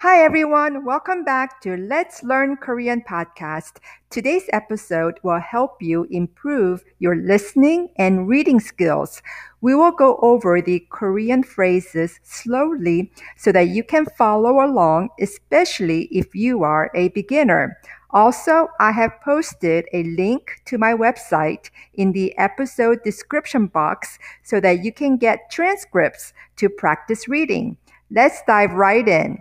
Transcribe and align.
Hi, 0.00 0.22
everyone. 0.22 0.84
Welcome 0.84 1.24
back 1.24 1.62
to 1.62 1.74
Let's 1.74 2.22
Learn 2.22 2.58
Korean 2.60 3.00
podcast. 3.00 3.80
Today's 4.10 4.44
episode 4.52 5.16
will 5.22 5.40
help 5.40 5.80
you 5.80 6.04
improve 6.10 6.84
your 6.98 7.16
listening 7.16 7.88
and 7.96 8.28
reading 8.28 8.60
skills. 8.60 9.22
We 9.62 9.74
will 9.74 9.92
go 9.96 10.18
over 10.20 10.60
the 10.60 10.84
Korean 10.92 11.42
phrases 11.42 12.20
slowly 12.22 13.10
so 13.38 13.52
that 13.52 13.68
you 13.72 13.82
can 13.82 14.04
follow 14.18 14.60
along, 14.62 15.08
especially 15.18 16.08
if 16.12 16.34
you 16.34 16.62
are 16.62 16.90
a 16.94 17.08
beginner. 17.16 17.78
Also, 18.10 18.68
I 18.78 18.92
have 18.92 19.16
posted 19.24 19.86
a 19.94 20.02
link 20.04 20.60
to 20.66 20.76
my 20.76 20.92
website 20.92 21.70
in 21.94 22.12
the 22.12 22.36
episode 22.36 23.02
description 23.02 23.64
box 23.66 24.18
so 24.44 24.60
that 24.60 24.84
you 24.84 24.92
can 24.92 25.16
get 25.16 25.50
transcripts 25.50 26.34
to 26.56 26.68
practice 26.68 27.26
reading. 27.28 27.78
Let's 28.10 28.42
dive 28.46 28.72
right 28.74 29.08
in. 29.08 29.38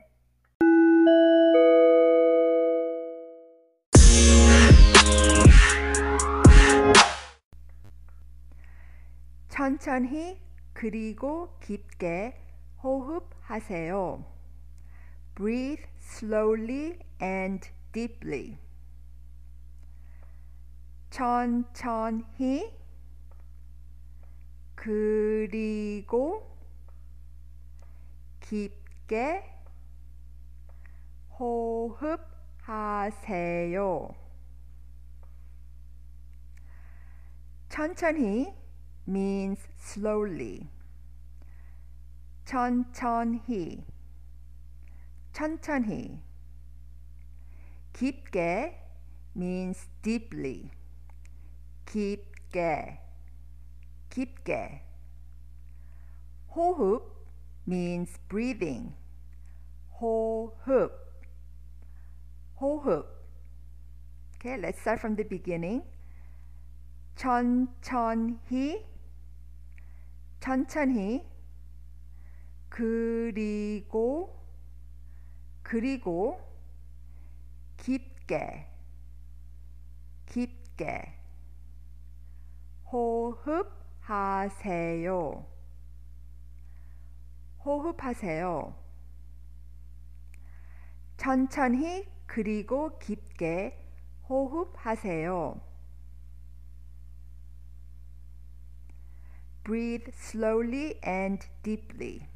천천히 9.78 10.40
그리고 10.72 11.50
깊게 11.60 12.32
호흡하세요. 12.82 14.24
Breathe 15.36 15.84
slowly 16.00 17.00
and 17.22 17.70
deeply. 17.92 18.58
천천히 21.10 22.72
그리고 24.80 26.56
깊게 28.40 29.44
호흡하세요. 31.38 34.16
천천히 37.68 38.65
means 39.08 39.60
slowly. 39.80 40.68
천천히 42.46 43.84
천천히 45.34 46.20
깊게 47.94 48.76
means 49.36 49.88
deeply 50.04 50.70
깊게 51.88 53.00
깊게 54.12 54.82
호흡 56.56 57.02
means 57.68 58.18
breathing 58.30 58.94
호흡 60.00 60.54
호흡 62.62 63.06
Okay, 64.38 64.62
let's 64.62 64.78
start 64.80 65.00
from 65.00 65.16
the 65.16 65.24
beginning. 65.24 65.82
천천히 67.16 68.86
천천히 70.40 71.26
그리고 72.70 74.38
그리고 75.64 76.40
깊게 77.78 78.68
깊게 80.28 81.14
호흡하세요. 82.92 85.46
호흡하세요. 87.66 88.76
천천히 91.18 92.06
그리고 92.28 93.00
깊게 93.00 93.82
호흡하세요. 94.30 95.75
Breathe 99.68 100.10
slowly 100.14 101.00
and 101.02 101.42
deeply. 101.64 102.28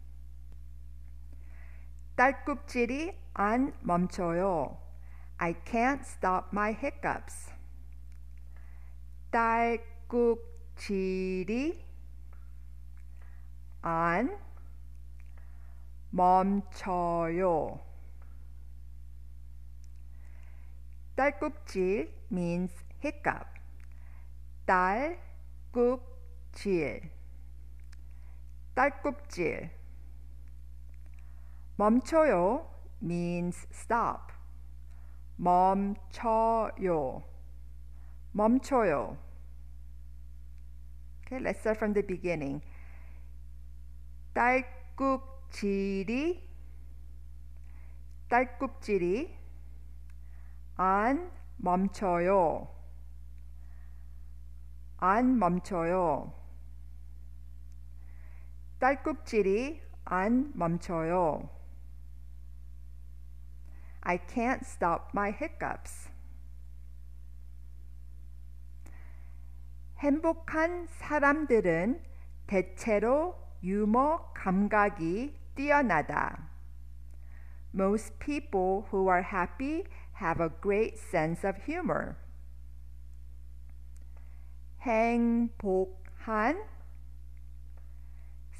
딸꾹질이 2.18 3.14
안 3.36 3.72
멈춰요. 3.86 4.76
I 5.38 5.54
can't 5.62 6.02
stop 6.08 6.50
my 6.52 6.72
hiccups. 6.74 7.52
딸꾹질이 9.32 11.86
안 13.84 14.40
멈춰요. 16.10 17.80
딸꾹질 21.16 22.12
means 22.34 22.74
hiccup. 23.04 23.46
딸꾹질 24.66 27.19
딸꾹질 28.76 29.72
멈춰요 31.76 32.68
means 33.02 33.66
stop. 33.72 34.34
멈춰요. 35.38 37.24
멈춰요. 38.34 39.18
Okay, 41.24 41.40
let's 41.40 41.60
start 41.62 41.78
from 41.78 41.94
the 41.94 42.02
beginning. 42.06 42.62
딸꾹질이 44.36 46.46
딸꾹질이 48.30 49.38
안 50.76 51.32
멈춰요. 51.56 52.68
안 54.98 55.40
멈춰요. 55.40 56.34
딸꾹질이 58.80 59.82
안 60.06 60.52
멈춰요. 60.56 61.50
I 64.02 64.18
can't 64.18 64.64
stop 64.66 65.10
my 65.14 65.32
hiccups. 65.32 66.10
행복한 69.98 70.88
사람들은 70.98 72.02
대체로 72.48 73.36
유머 73.62 74.32
감각이 74.34 75.36
뛰어나다. 75.56 76.48
Most 77.76 78.18
people 78.20 78.88
who 78.92 79.10
are 79.10 79.22
happy 79.22 79.84
have 80.24 80.40
a 80.42 80.50
great 80.62 80.96
sense 80.98 81.44
of 81.48 81.62
humor. 81.70 82.16
행복한 84.82 86.64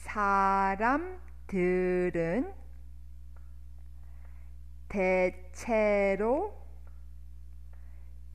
사람들은 0.10 2.52
대체로 4.88 6.58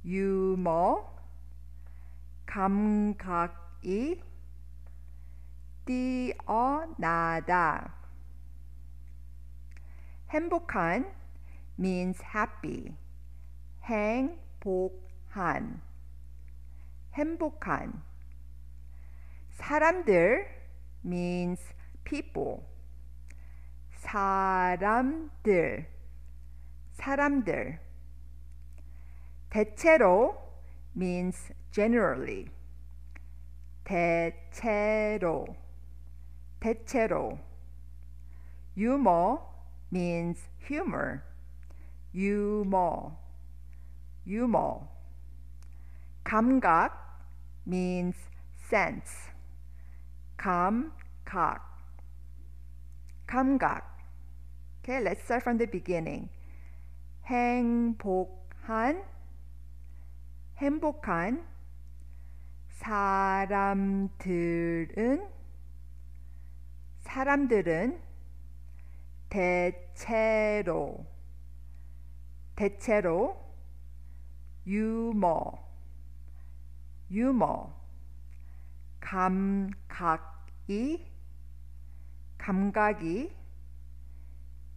유머 0.04 1.04
감각이 2.46 4.22
뛰어나다. 5.84 7.92
행복한 10.30 11.12
means 11.76 12.22
happy. 12.32 12.94
행복한 13.82 15.82
행복한 17.14 18.00
사람들 19.54 20.53
means 21.04 21.60
people. 22.04 22.65
사람들, 24.00 25.87
사람들. 26.95 27.78
대체로 29.51 30.36
means 30.97 31.53
generally. 31.71 32.48
대체로, 33.84 35.45
대체로. 36.60 37.39
Humor 38.77 39.39
means 39.92 40.48
humor. 40.59 41.22
유머. 42.15 43.12
유머. 44.27 44.89
감각 46.24 46.91
means 47.66 48.16
sense. 48.68 49.34
감각 50.44 51.32
감각 53.26 53.66
Okay, 54.82 55.00
let's 55.02 55.22
start 55.24 55.42
from 55.42 55.56
the 55.56 55.66
beginning. 55.66 56.28
행복한 57.24 59.02
행복한 60.58 61.42
사람들은 62.68 65.26
사람들은 67.00 67.98
대체로 69.30 71.06
대체로 72.54 73.42
유머 74.66 75.58
유머 77.10 77.72
감각 79.00 80.34
이 80.66 80.99
감각이 82.39 83.37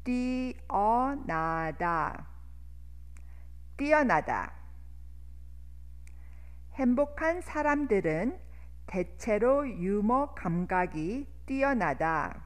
뛰어나다 0.04 2.28
뛰어나다 3.78 4.52
행복한 6.74 7.40
사람들은 7.40 8.38
대체로 8.86 9.66
유머 9.68 10.34
감각이 10.34 11.26
뛰어나다. 11.46 12.44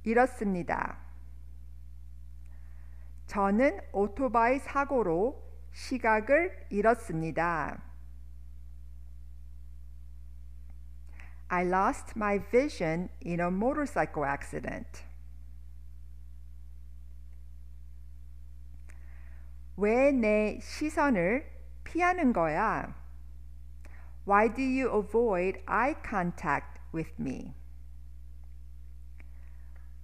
잃었습니다. 0.05 0.97
저는 3.27 3.79
오토바이 3.91 4.57
사고로 4.57 5.39
시각을 5.73 6.65
잃었습니다. 6.71 7.79
I 11.49 11.63
lost 11.67 12.13
my 12.17 12.39
vision 12.49 13.09
in 13.23 13.39
a 13.39 13.45
motorcycle 13.49 14.27
accident. 14.27 15.06
왜내 19.77 20.59
시선을 20.59 21.45
피하는 21.83 22.33
거야? 22.33 22.95
Why 24.27 24.51
do 24.53 24.63
you 24.63 24.89
avoid 24.91 25.59
eye 25.67 25.93
contact 26.03 26.79
with 26.93 27.13
me? 27.19 27.53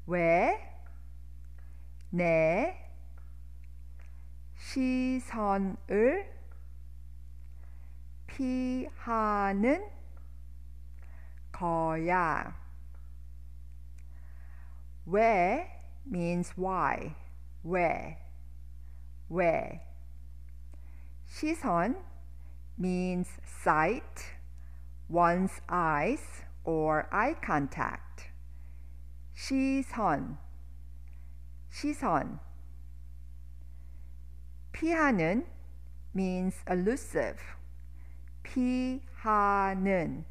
왜 0.07 0.69
내 2.15 2.77
시선을 4.57 6.29
피하는 8.27 9.89
거야? 11.51 12.53
왜 15.07 15.81
means 16.05 16.53
why. 16.61 17.15
왜 17.63 18.22
where. 19.33 19.81
시선 21.27 21.95
means 22.77 23.27
sight, 23.43 24.37
one's 25.09 25.59
eyes 25.67 26.45
or 26.63 27.07
eye 27.11 27.35
contact. 27.41 28.29
시선 29.35 30.37
시선 31.71 32.39
피하는 34.71 35.43
means 36.13 36.55
elusive. 36.69 37.41
피하는 38.43 40.25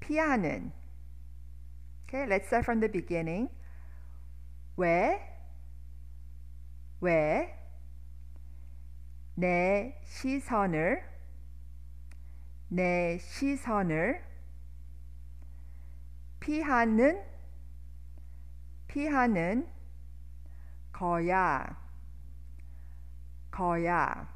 피하는 0.00 0.72
Okay, 2.06 2.26
let's 2.28 2.48
start 2.48 2.64
from 2.66 2.80
the 2.80 2.88
beginning. 2.88 3.48
Where. 4.74 5.20
왜? 7.00 7.49
내 9.40 9.98
시선을 10.02 11.02
내 12.68 13.16
시선을 13.18 14.22
피하는 16.40 17.24
피하는 18.86 19.66
거야 20.92 21.74
거야 23.50 24.28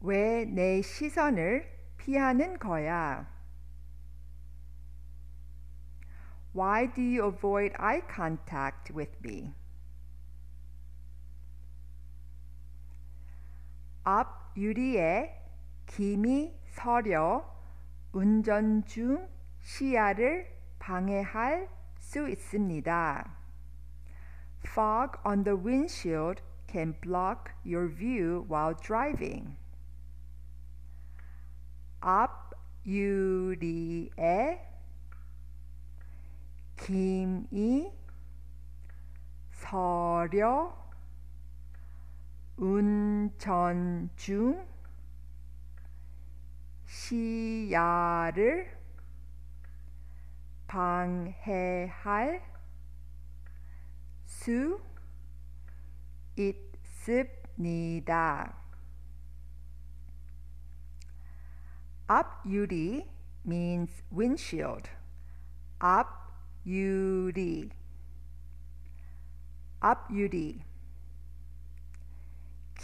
왜 0.00 0.44
내 0.46 0.82
시선을 0.82 1.70
피하는 1.96 2.58
거야 2.58 3.30
Why 6.56 6.92
do 6.92 7.00
you 7.02 7.32
avoid 7.32 7.74
eye 7.78 8.02
contact 8.12 8.92
with 8.92 9.14
me? 9.22 9.54
앞 14.06 14.54
유리에 14.54 15.34
김이 15.86 16.54
서려 16.68 17.42
운전 18.12 18.84
중 18.84 19.26
시야를 19.62 20.46
방해할 20.78 21.70
수 21.98 22.28
있습니다. 22.28 23.32
Fog 24.66 25.18
on 25.24 25.44
the 25.44 25.56
windshield 25.58 26.42
can 26.70 26.94
block 27.00 27.54
your 27.64 27.88
view 27.90 28.44
while 28.50 28.74
driving. 28.76 29.56
앞 32.00 32.50
유리에 32.84 34.70
김이 36.76 37.90
서려 39.52 40.83
운전 42.56 44.08
중 44.14 44.64
시야를 46.86 47.74
방해할 50.68 52.48
수 54.24 54.80
있습니다. 56.36 58.56
앞유리 62.06 63.08
means 63.46 64.04
windshield. 64.12 64.90
앞유리 65.80 67.70
앞유리 69.80 70.62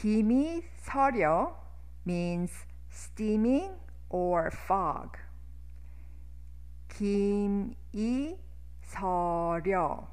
Kimi 0.00 0.62
Saryo 0.82 1.52
means 2.06 2.50
steaming 2.90 3.72
or 4.08 4.50
fog. 4.50 5.18
Kim 6.88 7.76
I 7.94 8.32
Saryo. 8.92 10.04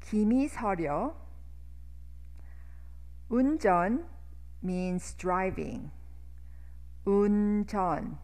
Kimi 0.00 0.48
Saryo. 0.48 1.12
운전 3.30 4.00
means 4.60 5.14
driving. 5.14 5.92
운전. 7.06 8.18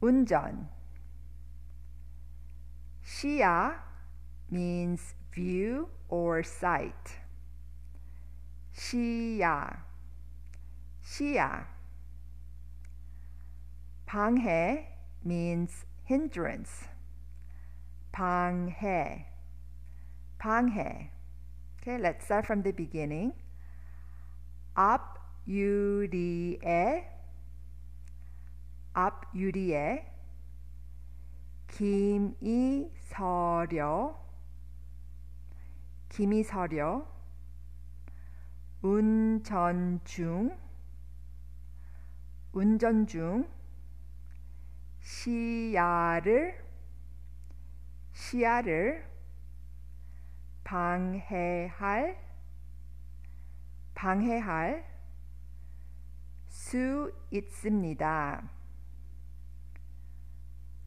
운전. 0.00 0.68
시야 3.04 3.74
means 4.52 5.16
view 5.32 5.88
or 6.08 6.44
sight. 6.44 7.21
씨야, 8.72 9.84
씨야. 11.02 11.70
방해 14.06 14.90
means 15.24 15.86
hindrance. 16.08 16.88
방해, 18.12 19.26
방해. 20.38 21.10
Okay, 21.80 21.98
let's 21.98 22.24
start 22.26 22.44
from 22.46 22.62
the 22.62 22.72
beginning. 22.72 23.32
앞유리에, 24.74 25.50
앞유리에. 28.94 30.08
김이 31.68 32.90
서려, 33.08 34.14
김이 36.10 36.42
서려. 36.44 37.06
운전 38.84 40.00
중 40.02 40.58
운전 42.50 43.06
중 43.06 43.48
시야를 45.00 46.60
시야를 48.12 49.08
방해할 50.64 52.20
방해할 53.94 54.84
수 56.48 57.12
있습니다. 57.30 58.50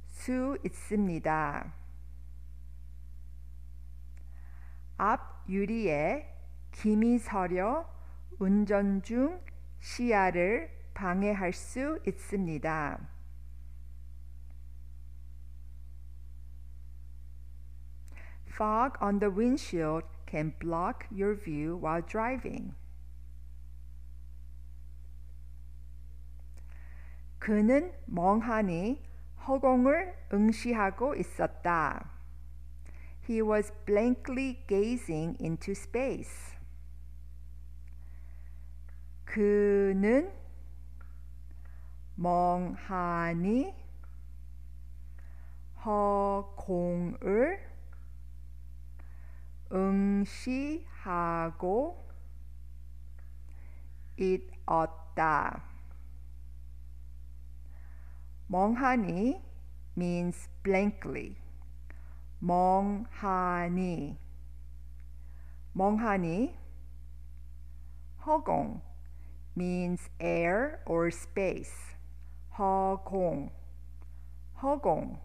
수 0.09 0.57
있습니다. 0.65 1.73
앞 4.97 5.45
유리에 5.47 6.34
김이 6.75 7.17
서려 7.17 7.89
운전 8.37 9.01
중 9.01 9.41
시야를 9.79 10.69
방해할 10.93 11.51
수 11.51 11.97
있습니다. 12.05 12.99
Fog 18.45 18.97
on 19.01 19.17
the 19.19 19.33
windshield 19.33 20.05
can 20.29 20.53
block 20.59 21.07
your 21.11 21.35
view 21.35 21.75
while 21.75 22.05
driving. 22.05 22.75
그는 27.39 27.91
멍하니 28.05 29.01
허공을 29.47 30.13
응시하고 30.31 31.15
있었다. 31.15 32.11
He 33.27 33.41
was 33.41 33.73
blankly 33.87 34.59
gazing 34.67 35.35
into 35.41 35.71
space. 35.71 36.53
그는 39.35 40.31
멍하니 42.15 43.75
허공을 45.83 47.59
응시하고 49.73 50.23
있었다. 54.15 55.63
멍하니 58.47 59.41
means 59.97 60.49
blankly. 60.63 61.35
멍하니 62.39 64.17
멍하니 65.73 66.55
허공 68.25 68.94
means 69.55 70.09
air 70.19 70.83
or 70.85 71.07
space. 71.09 71.95
허공, 72.59 73.49
허공. 74.61 75.19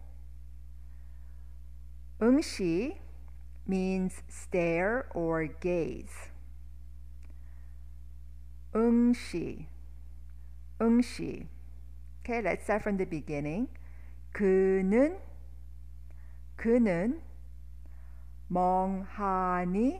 응시 2.21 2.97
means 3.67 4.23
stare 4.29 5.07
or 5.15 5.47
gaze. 5.59 6.31
응시, 8.75 9.67
응시. 10.81 11.47
Okay, 12.23 12.41
let's 12.41 12.63
start 12.63 12.83
from 12.83 12.97
the 12.97 13.05
beginning. 13.05 13.67
그는 14.33 15.17
그는 16.55 17.21
멍하니 18.47 19.99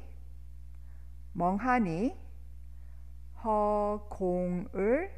멍하니 1.33 2.15
허공을 3.43 5.09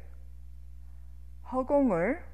허공을 1.52 2.24